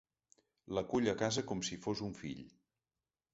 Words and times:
L'acull 0.77 1.09
a 1.13 1.15
casa 1.19 1.43
com 1.51 1.61
si 1.69 1.79
fos 1.85 2.03
un 2.09 2.17
fill. 2.23 2.41